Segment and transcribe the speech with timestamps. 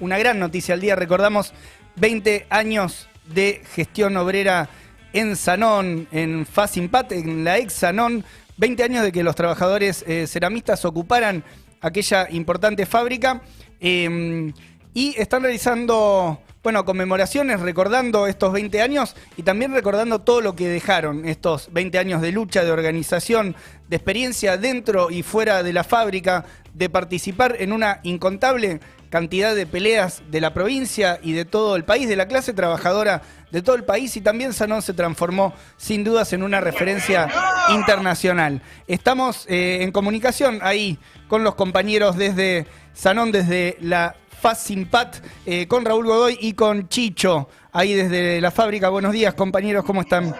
[0.00, 0.96] una gran noticia al día.
[0.96, 1.52] Recordamos
[1.96, 4.68] 20 años de gestión obrera
[5.12, 8.24] en Sanón, en Facimpat, en la ex Sanón.
[8.58, 11.44] 20 años de que los trabajadores eh, ceramistas ocuparan
[11.80, 13.42] aquella importante fábrica.
[13.80, 14.52] eh,
[14.96, 20.70] y están realizando, bueno, conmemoraciones recordando estos 20 años y también recordando todo lo que
[20.70, 23.54] dejaron estos 20 años de lucha, de organización,
[23.90, 29.66] de experiencia dentro y fuera de la fábrica, de participar en una incontable cantidad de
[29.66, 33.76] peleas de la provincia y de todo el país, de la clase trabajadora de todo
[33.76, 37.28] el país y también Sanón se transformó sin dudas en una referencia
[37.70, 38.60] internacional.
[38.86, 40.98] Estamos eh, en comunicación ahí
[41.28, 47.48] con los compañeros desde Sanón, desde la Facimpat, eh, con Raúl Godoy y con Chicho,
[47.72, 48.88] ahí desde la fábrica.
[48.90, 50.34] Buenos días compañeros, ¿cómo están?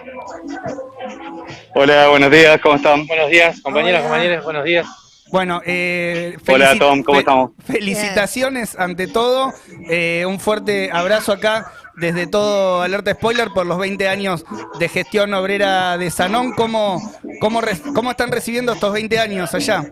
[1.73, 3.07] Hola, buenos días, ¿cómo están?
[3.07, 4.09] Buenos días, compañeras, Hola.
[4.09, 5.06] compañeros, buenos días.
[5.31, 7.51] Bueno, eh, Hola, Tom, ¿cómo estamos?
[7.65, 9.53] Felicitaciones ante todo.
[9.89, 14.45] eh, un fuerte abrazo acá desde todo Alerta Spoiler por los 20 años
[14.79, 16.53] de gestión obrera de Sanón.
[16.53, 17.01] ¿Cómo,
[17.41, 17.61] cómo,
[17.93, 19.83] cómo están recibiendo estos 20 años allá?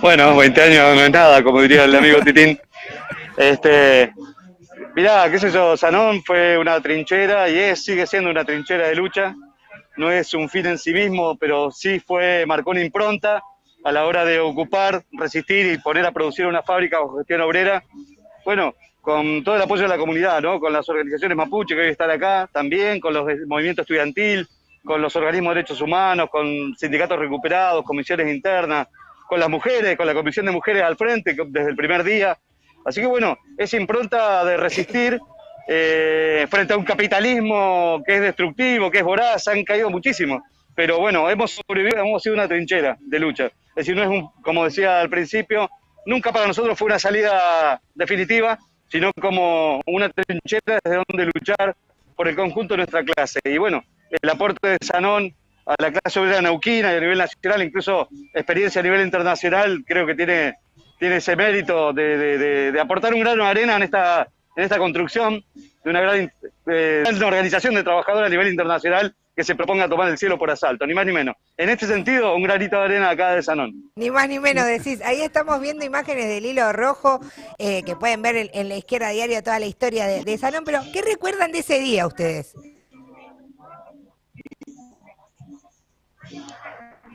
[0.00, 2.58] Bueno, 20 años no es nada, como diría el amigo Titín.
[3.36, 4.12] Este,
[4.94, 8.94] mirá, qué sé yo, Sanón fue una trinchera y es, sigue siendo una trinchera de
[8.94, 9.34] lucha.
[10.00, 13.42] No es un fin en sí mismo, pero sí fue, marcó una impronta
[13.84, 17.84] a la hora de ocupar, resistir y poner a producir una fábrica bajo gestión obrera.
[18.42, 20.58] Bueno, con todo el apoyo de la comunidad, ¿no?
[20.58, 24.48] Con las organizaciones mapuche que hoy están acá, también con los del movimiento estudiantil,
[24.86, 28.88] con los organismos de derechos humanos, con sindicatos recuperados, comisiones internas,
[29.28, 32.38] con las mujeres, con la Comisión de Mujeres al frente desde el primer día.
[32.86, 35.20] Así que bueno, esa impronta de resistir
[35.72, 40.42] eh, frente a un capitalismo que es destructivo, que es voraz, han caído muchísimo.
[40.74, 43.46] Pero bueno, hemos sobrevivido, hemos sido una trinchera de lucha.
[43.46, 45.70] Es decir, no es un, como decía al principio,
[46.06, 51.76] nunca para nosotros fue una salida definitiva, sino como una trinchera desde donde luchar
[52.16, 53.38] por el conjunto de nuestra clase.
[53.44, 55.32] Y bueno, el aporte de Sanón
[55.66, 60.04] a la clase obrera neuquina y a nivel nacional, incluso experiencia a nivel internacional, creo
[60.04, 60.56] que tiene,
[60.98, 64.26] tiene ese mérito de- de aportar un grano de arena en esta,
[64.56, 66.32] en esta construcción de una gran
[66.66, 70.86] eh, organización de trabajadores a nivel internacional que se proponga tomar el cielo por asalto,
[70.86, 71.36] ni más ni menos.
[71.56, 73.90] En este sentido, un granito de arena acá de Sanón.
[73.94, 75.00] Ni más ni menos decís.
[75.02, 77.20] Ahí estamos viendo imágenes del hilo rojo
[77.58, 80.64] eh, que pueden ver en, en la izquierda diario toda la historia de, de Sanón.
[80.64, 82.54] Pero, ¿qué recuerdan de ese día ustedes?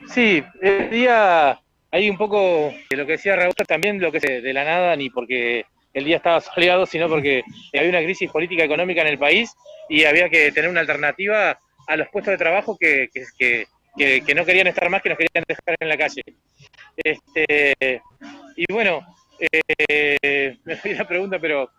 [0.08, 1.60] Sí, el día
[1.90, 4.96] hay un poco de lo que decía Raúl, también lo que se de la nada,
[4.96, 7.42] ni porque el día estaba soleado, sino porque
[7.74, 9.50] había una crisis política económica en el país
[9.88, 11.58] y había que tener una alternativa
[11.88, 15.08] a los puestos de trabajo que, que, que- que- que no querían estar más, que
[15.08, 16.22] nos querían dejar en la calle.
[16.96, 18.02] Este,
[18.56, 19.00] y bueno,
[19.88, 21.70] eh, me fui la pregunta, pero...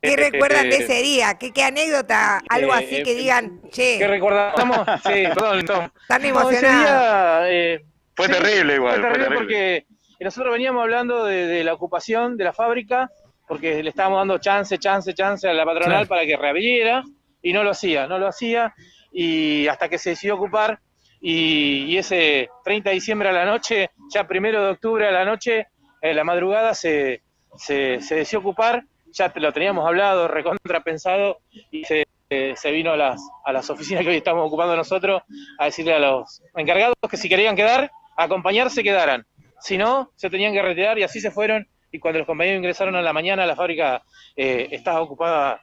[0.00, 1.36] ¿Qué eh, recuerdan de eh, ese día?
[1.36, 2.40] ¿Qué, qué anécdota?
[2.48, 4.86] Algo eh, así eh, que digan, ¿Qué che, recordamos?
[5.04, 5.88] Sí, perdón, Tom.
[6.22, 7.80] No, día, eh,
[8.14, 9.00] Fue Sí, terrible igual.
[9.00, 9.36] Fue fue terrible terrible.
[9.36, 13.10] porque nosotros veníamos hablando de, de la ocupación de la fábrica,
[13.48, 16.08] porque le estábamos dando chance, chance, chance a la patronal Claro.
[16.08, 17.02] para que reabriera,
[17.42, 18.74] y no lo hacía, no lo hacía,
[19.12, 20.78] y hasta que se decidió ocupar,
[21.20, 25.24] y, y ese 30 de diciembre a la noche, ya primero de octubre a la
[25.24, 25.66] noche,
[26.00, 27.22] en la madrugada se,
[27.56, 31.38] se, se decidió ocupar, ya te lo teníamos hablado, recontra pensado,
[31.70, 32.06] y se,
[32.54, 35.22] se vino a las, a las oficinas que hoy estamos ocupando nosotros
[35.58, 39.26] a decirle a los encargados que si querían quedar, acompañarse quedaran.
[39.60, 41.66] Si no, se tenían que retirar y así se fueron.
[41.90, 44.02] Y cuando los compañeros ingresaron a la mañana, la fábrica
[44.36, 45.62] eh, estaba ocupada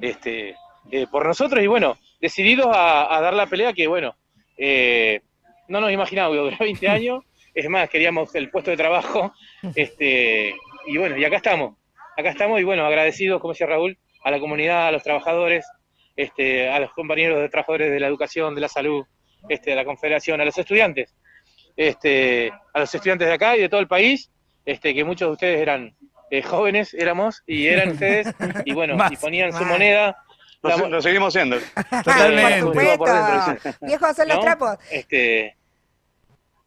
[0.00, 0.56] este,
[0.90, 4.16] eh, por nosotros y bueno, decididos a, a dar la pelea que bueno,
[4.56, 5.20] eh,
[5.68, 7.24] no nos imaginábamos durara 20 años.
[7.54, 9.32] Es más, queríamos el puesto de trabajo.
[9.76, 10.54] Este,
[10.86, 11.76] y bueno, y acá estamos.
[12.16, 15.64] Acá estamos y bueno, agradecidos, como decía Raúl, a la comunidad, a los trabajadores,
[16.16, 19.04] este, a los compañeros de trabajadores de la educación, de la salud,
[19.48, 21.14] este, de la confederación, a los estudiantes,
[21.76, 24.30] este, a los estudiantes de acá y de todo el país,
[24.64, 25.94] este, que muchos de ustedes eran
[26.30, 28.28] eh, jóvenes, éramos, y eran ustedes,
[28.64, 29.12] y bueno, Más.
[29.12, 30.16] y ponían su moneda.
[30.62, 31.56] Lo, la- lo seguimos siendo.
[32.04, 32.62] Totalmente.
[32.62, 33.76] Por supuesto.
[33.86, 34.42] Viejos son los ¿no?
[34.42, 34.76] trapos.
[34.90, 35.56] Este,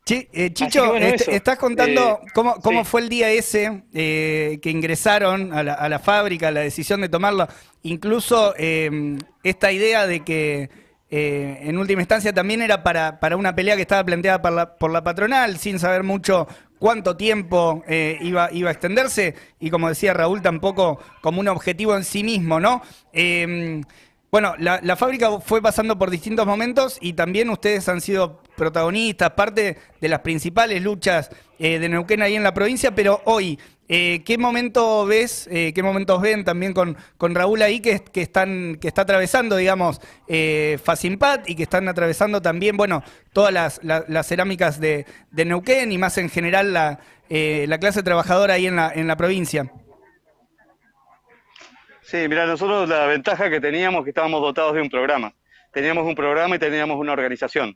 [0.06, 1.32] Chi- eh, Chicho, que bueno, est- eso.
[1.32, 2.90] estás contando Eh, cómo, cómo sí.
[2.92, 7.10] fue el día ese eh, que ingresaron a la, a la fábrica, la decisión de
[7.10, 7.48] tomarlo.
[7.82, 10.70] Incluso eh, esta idea de que
[11.10, 14.76] eh, en última instancia también era para, para una pelea que estaba planteada por la,
[14.76, 16.48] por la patronal, sin saber mucho
[16.86, 21.96] cuánto tiempo eh, iba, iba a extenderse, y como decía Raúl, tampoco como un objetivo
[21.96, 22.84] en sí mismo, ¿no?
[23.12, 23.82] Eh,
[24.30, 29.78] bueno, la fábrica fue pasando por distintos momentos y también ustedes han sido protagonistas, parte
[30.00, 34.38] de las principales luchas eh, de Neuquén ahí en la provincia, pero hoy, eh, ¿qué
[34.38, 38.88] momento ves, eh, qué momentos ven también con, con Raúl ahí que, que, están, que
[38.88, 43.04] está atravesando, digamos, eh, Facimpat y que están atravesando también, bueno,
[43.34, 47.00] todas las, las- las cerámicas de, de Neuquén y más en general la,
[47.30, 49.72] eh, la clase trabajadora ahí en la, en la provincia?
[52.02, 55.34] Sí, mira, nosotros la ventaja que teníamos que estábamos dotados de un programa.
[55.74, 57.76] Teníamos un programa y teníamos una organización.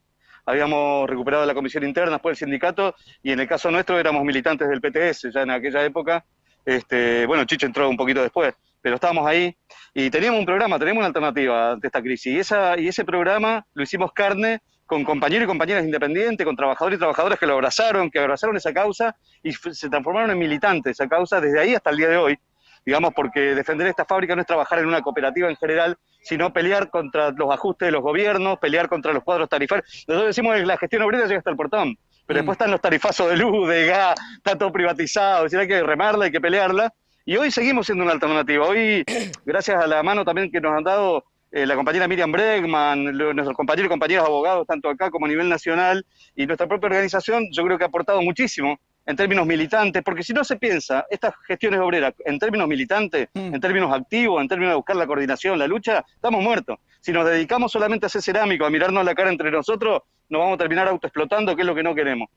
[0.49, 4.67] Habíamos recuperado la comisión interna después del sindicato y en el caso nuestro éramos militantes
[4.67, 6.25] del PTS ya en aquella época.
[6.65, 9.55] Este, bueno, Chicho entró un poquito después, pero estábamos ahí
[9.93, 12.33] y teníamos un programa, teníamos una alternativa ante esta crisis.
[12.33, 16.97] Y, esa, y ese programa lo hicimos carne con compañeros y compañeras independientes, con trabajadores
[16.97, 21.07] y trabajadoras que lo abrazaron, que abrazaron esa causa y se transformaron en militantes esa
[21.07, 22.39] causa desde ahí hasta el día de hoy
[22.89, 26.89] digamos, porque defender esta fábrica no es trabajar en una cooperativa en general, sino pelear
[26.89, 29.85] contra los ajustes de los gobiernos, pelear contra los cuadros tarifarios.
[30.07, 31.95] Nosotros decimos que la gestión obrera llega hasta el portón,
[32.25, 32.41] pero Mm.
[32.41, 35.83] después están los tarifazos de luz, de gas, está todo privatizado, es decir, hay que
[35.83, 36.91] remarla, hay que pelearla.
[37.25, 38.65] Y hoy seguimos siendo una alternativa.
[38.65, 39.03] Hoy,
[39.45, 43.33] gracias a la mano también que nos han dado eh, la compañera Miriam Bregman, lo-
[43.35, 46.05] nuestros compañeros y compañeras abogados, tanto acá como a nivel nacional,
[46.35, 48.79] y nuestra propia organización, yo creo que ha aportado muchísimo
[49.09, 53.55] en términos militantes, porque si no se piensa estas gestiones obreras en términos militantes, Mm.
[53.55, 56.77] en términos activos, en términos de buscar la coordinación, la lucha, estamos muertos.
[57.01, 60.53] Si nos dedicamos solamente a hacer cerámico, a mirarnos la cara entre nosotros, nos vamos
[60.53, 62.29] a terminar autoexplotando, que es lo que no queremos.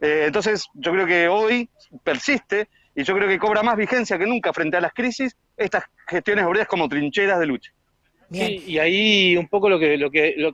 [0.00, 1.68] Eh, entonces, yo creo que hoy
[2.02, 5.84] persiste y yo creo que cobra más vigencia que nunca frente a las crisis estas
[6.08, 7.70] gestiones obreras como trincheras de lucha.
[8.30, 8.46] Bien.
[8.46, 10.52] Sí, y ahí un poco lo que, lo que, lo,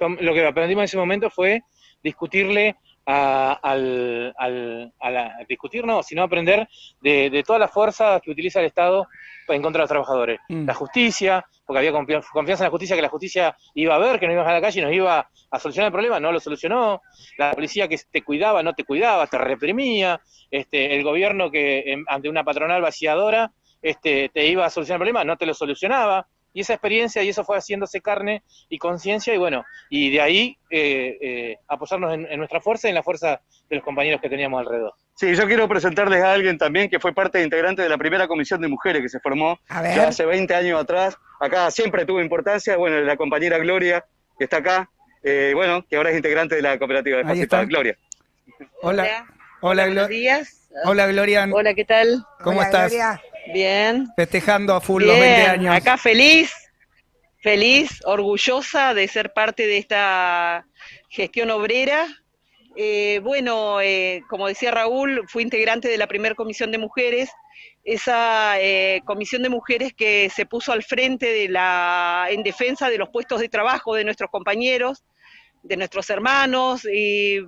[0.00, 1.62] lo que aprendimos en ese momento fue
[2.02, 2.74] discutirle
[3.06, 6.68] a, al, al- a la, discutir no, sino aprender
[7.00, 9.06] de, de todas las fuerzas que utiliza el Estado
[9.48, 10.40] en contra de los trabajadores.
[10.48, 10.66] Mm.
[10.66, 14.18] La justicia, porque había confi- confianza en la justicia, que la justicia iba a ver,
[14.18, 16.40] que no íbamos a la calle y nos iba a solucionar el problema, no lo
[16.40, 17.00] solucionó.
[17.38, 20.20] La policía que te cuidaba, no te cuidaba, te reprimía.
[20.50, 25.00] Este, el gobierno que em, ante una patronal vaciadora este, te iba a solucionar el
[25.00, 26.26] problema, no te lo solucionaba.
[26.56, 30.56] Y esa experiencia y eso fue haciéndose carne y conciencia y bueno, y de ahí
[30.70, 34.30] eh, eh, apoyarnos en, en nuestra fuerza y en la fuerza de los compañeros que
[34.30, 34.94] teníamos alrededor.
[35.16, 38.62] Sí, yo quiero presentarles a alguien también que fue parte integrante de la primera comisión
[38.62, 41.18] de mujeres que se formó ya hace 20 años atrás.
[41.40, 44.06] Acá siempre tuvo importancia, bueno, la compañera Gloria,
[44.38, 44.90] que está acá,
[45.24, 47.66] eh, bueno, que ahora es integrante de la cooperativa de.
[47.66, 47.98] Gloria.
[48.80, 49.26] Hola,
[49.60, 50.70] hola, buenos Glo- días.
[50.86, 52.24] hola Gloria, Hola, ¿qué tal?
[52.42, 52.92] ¿cómo Hola, estás?
[52.92, 53.20] Gloria.
[53.52, 54.08] Bien.
[54.16, 55.74] Festejando a full los 20 Bien, años.
[55.74, 56.52] acá feliz,
[57.42, 60.66] feliz, orgullosa de ser parte de esta
[61.08, 62.06] gestión obrera.
[62.76, 67.30] Eh, bueno, eh, como decía Raúl, fui integrante de la primera comisión de mujeres,
[67.84, 72.98] esa eh, comisión de mujeres que se puso al frente de la, en defensa de
[72.98, 75.04] los puestos de trabajo de nuestros compañeros,
[75.62, 77.38] de nuestros hermanos, y,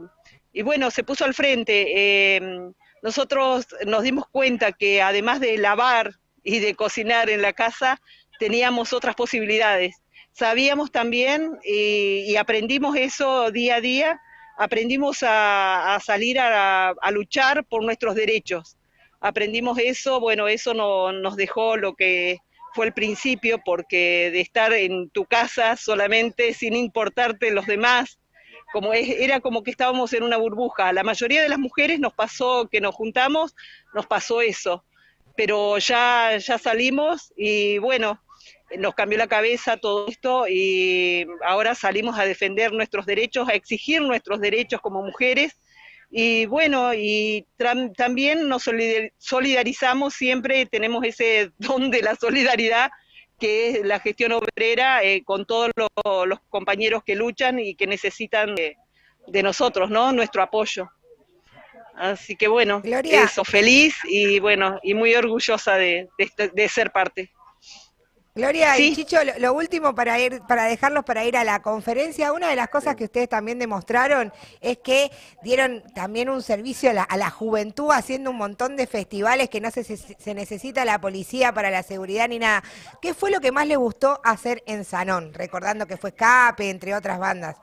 [0.52, 2.40] y bueno, se puso al frente.
[3.02, 8.00] Nosotros nos dimos cuenta que además de lavar y de cocinar en la casa,
[8.38, 9.96] teníamos otras posibilidades.
[10.32, 14.20] Sabíamos también y, aprendimos eso día a día,
[14.56, 18.76] aprendimos a, a salir a, a luchar por nuestros derechos.
[19.20, 22.38] Aprendimos eso, bueno, eso no, nos dejó lo que
[22.72, 28.18] fue el principio, porque de estar en tu casa solamente sin importarte los demás,
[28.72, 30.92] como es, era como que estábamos en una burbuja.
[30.92, 33.54] La mayoría de las mujeres nos pasó que nos juntamos,
[33.94, 34.84] nos pasó eso,
[35.36, 38.20] pero ya, ya salimos y bueno,
[38.76, 44.02] nos cambió la cabeza todo esto y ahora salimos a defender nuestros derechos, a exigir
[44.02, 45.58] nuestros derechos como mujeres.
[46.10, 47.46] Y bueno, y
[47.96, 52.90] también nos solidar- solidarizamos siempre, tenemos ese don de la solidaridad,
[53.38, 57.86] que es la gestión obrera, eh, con todos lo- los compañeros que luchan y que
[57.86, 58.76] necesitan de,
[59.26, 60.12] de nosotros, ¿no?
[60.12, 60.88] Nuestro apoyo.
[61.94, 63.24] Así que bueno, Gloria.
[63.24, 67.30] eso, feliz y bueno, y muy orgullosa de, de este- de ser parte.
[68.38, 68.94] Gloria y.
[68.94, 72.54] Chicho, lo, lo último para ir, para dejarlos para ir a la conferencia, una de
[72.54, 75.10] las cosas que ustedes también demostraron es que
[75.42, 79.60] dieron también un servicio a la, a la juventud haciendo un montón de festivales que
[79.60, 82.62] no se, se, se necesita la policía para la seguridad ni nada.
[83.02, 85.34] ¿Qué fue lo que más les gustó hacer en Sanón?
[85.34, 87.56] Recordando que fue Escape, entre otras bandas.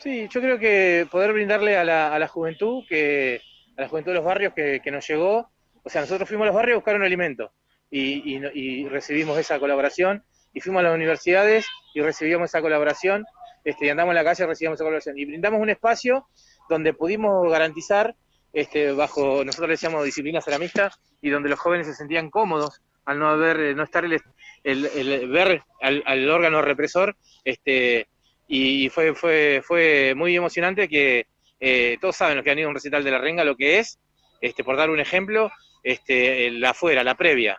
[0.00, 3.40] Sí, yo creo que poder brindarle a la, a la juventud, que
[3.76, 5.50] a la juventud de los barrios que, que nos llegó,
[5.82, 7.52] o sea, nosotros fuimos a los barrios a buscar un alimento
[7.90, 13.24] y, y y recibimos esa colaboración, y fuimos a las universidades y recibíamos esa colaboración,
[13.64, 16.26] este, y andamos en la calle y recibíamos esa colaboración, y brindamos un espacio
[16.68, 18.14] donde pudimos garantizar,
[18.52, 20.90] este, bajo, nosotros le decíamos disciplina ceramista,
[21.20, 24.20] y donde los jóvenes se sentían cómodos al no haber, eh, no estar el,
[24.64, 28.06] el- el ver al, al órgano represor, este,
[28.46, 31.26] y fue, fue, fue muy emocionante que,
[31.60, 33.78] eh, todos saben los que han ido a un recital de la renga lo que
[33.78, 33.98] es,
[34.40, 35.50] este, por dar un ejemplo,
[35.82, 37.56] este, la afuera, la previa.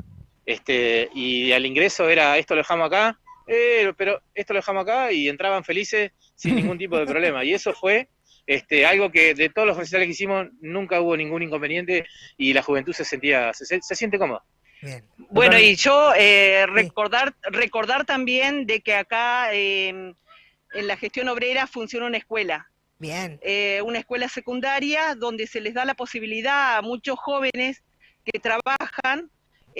[0.49, 5.11] Este, y al ingreso era esto lo dejamos acá, eh, pero esto lo dejamos acá
[5.11, 7.43] y entraban felices sin ningún tipo de problema.
[7.43, 8.09] Y eso fue
[8.47, 12.63] este, algo que de todos los recitales que hicimos nunca hubo ningún inconveniente y la
[12.63, 14.43] juventud se sentía, se, se siente cómoda.
[15.29, 21.67] Bueno, y yo eh, recordar, recordar también de que acá eh, en la gestión obrera
[21.67, 22.71] funciona una escuela.
[22.97, 23.39] Bien.
[23.43, 27.83] Eh, una escuela secundaria donde se les da la posibilidad a muchos jóvenes
[28.25, 29.29] que trabajan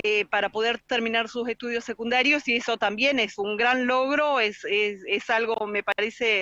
[0.03, 4.63] eh, para poder terminar sus estudios secundarios y eso también es un gran logro, es,
[4.65, 6.41] es, es algo, me parece,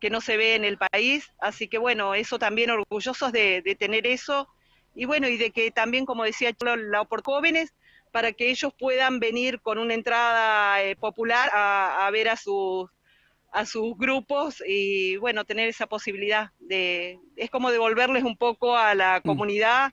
[0.00, 1.30] que no se ve en el país.
[1.40, 4.48] Así que bueno, eso también orgullosos de, de tener eso.
[4.94, 7.72] Y bueno, y de que también, como decía la por jóvenes,
[8.10, 12.90] para que ellos puedan venir con una entrada eh, popular a, a ver a sus
[13.54, 18.94] a sus grupos y bueno, tener esa posibilidad de, es como devolverles un poco a
[18.94, 19.28] la Mm.
[19.28, 19.92] comunidad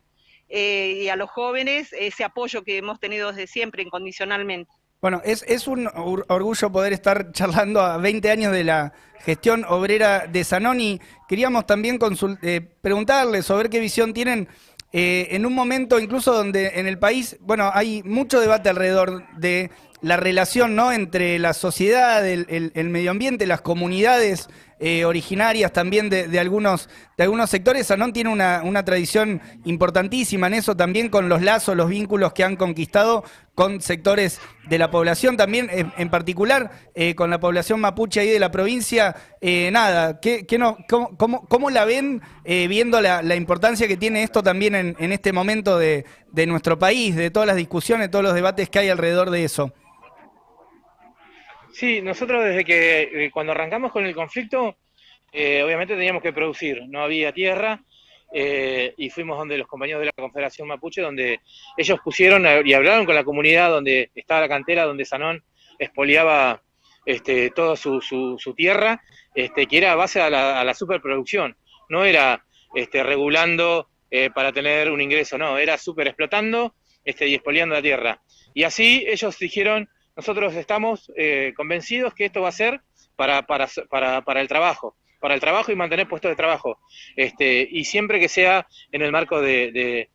[0.50, 4.72] eh, y a los jóvenes ese apoyo que hemos tenido desde siempre incondicionalmente.
[5.02, 8.92] Bueno, es, es un or- orgullo poder estar charlando a 20 años de la
[9.24, 12.00] gestión obrera de Sanón y queríamos también
[12.42, 14.48] eh, preguntarles sobre qué visión tienen
[14.92, 19.70] eh, en un momento incluso donde en el país, bueno, hay mucho debate alrededor de
[20.02, 20.92] la relación ¿no?
[20.92, 24.50] entre la sociedad, el- el medio ambiente, las comunidades
[24.80, 27.88] eh, originarias también de, algunos, de algunos sectores.
[27.88, 32.56] Sanón tiene una, tradición importantísima en eso, también con los lazos, los vínculos que han
[32.56, 33.24] conquistado
[33.56, 38.40] con sectores de la población, también en, particular eh, con la población mapuche ahí de
[38.40, 39.16] la provincia.
[39.42, 44.24] Eh, nada, ¿qué, no, cómo, cómo- cómo la ven viendo la, la importancia que tiene
[44.24, 48.24] esto también en, en este momento de, de nuestro país, de todas las discusiones, todos
[48.24, 49.74] los debates que hay alrededor de eso?
[51.80, 54.76] Sí, nosotros desde que eh, cuando arrancamos con el conflicto,
[55.32, 57.82] eh, obviamente teníamos que producir, no había tierra,
[58.34, 61.40] eh, y fuimos donde los compañeros de la Confederación Mapuche, donde
[61.78, 65.42] ellos pusieron y hablaron con la comunidad donde estaba la cantera, donde Sanón
[65.80, 66.62] expoliaba
[67.06, 69.02] este, toda su, su, su tierra,
[69.34, 71.56] este, que era base a la, a la superproducción,
[71.88, 72.44] no era
[72.76, 77.82] este, regulando eh, para tener un ingreso, no, era super explotando este, y expoliando la
[77.82, 78.22] tierra.
[78.54, 79.88] Y así ellos dijeron,
[80.20, 82.82] nosotros estamos eh, convencidos que esto va a ser
[83.16, 83.40] para,
[84.42, 86.78] el trabajo, para el trabajo y mantener puestos de trabajo,
[87.16, 90.10] este, y siempre que sea en el marco de,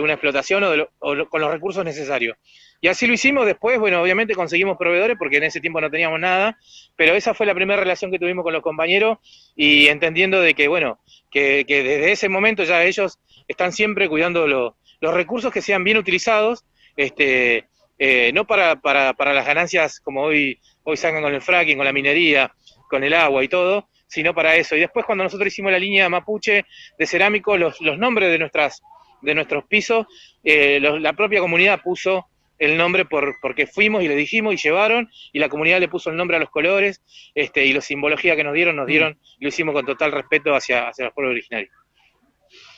[0.00, 2.36] una explotación o, lo- lo- con los recursos necesarios.
[2.80, 6.20] Y así lo hicimos después, bueno, obviamente conseguimos proveedores porque en ese tiempo no teníamos
[6.20, 6.58] nada,
[6.96, 9.18] pero esa fue la primera relación que tuvimos con los compañeros
[9.56, 10.98] y entendiendo de que, bueno,
[11.30, 15.96] que, desde ese momento ya ellos están siempre cuidando lo- los recursos que sean bien
[15.98, 16.64] utilizados,
[16.96, 17.66] este,
[17.98, 21.86] eh, no para, para, para las ganancias como hoy, hoy sacan con el fracking, con
[21.86, 22.52] la minería,
[22.88, 24.76] con el agua y todo, sino para eso.
[24.76, 26.64] Y después cuando nosotros hicimos la línea mapuche
[26.98, 28.82] de cerámicos, los, los nombres de nuestras
[29.22, 30.06] de nuestros pisos,
[30.44, 32.26] eh, los- la propia comunidad puso
[32.58, 36.10] el nombre por, porque fuimos y le dijimos y llevaron, y la comunidad le puso
[36.10, 37.02] el nombre a los colores,
[37.34, 40.54] este, y la simbología que nos dieron, nos dieron, y lo hicimos con total respeto
[40.54, 41.72] hacia, hacia los pueblos originarios.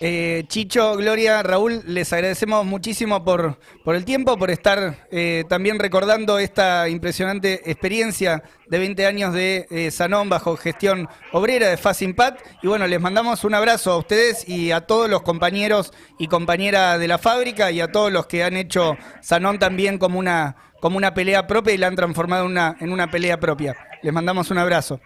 [0.00, 5.78] Eh, Chicho, Gloria, Raúl, les agradecemos muchísimo por, por el tiempo, por estar eh, también
[5.78, 12.38] recordando esta impresionante experiencia de 20 años de eh, Sanón bajo gestión obrera de Facimpat.
[12.62, 17.00] Y bueno, les mandamos un abrazo a ustedes y a todos los compañeros y compañeras
[17.00, 20.96] de la fábrica y a todos los que han hecho Sanón también como una, como
[20.96, 23.74] una pelea propia y la han transformado una, en una pelea propia.
[24.02, 25.00] Les mandamos un abrazo.